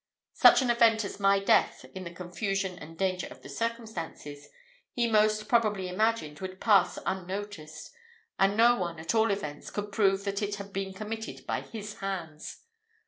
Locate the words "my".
1.19-1.37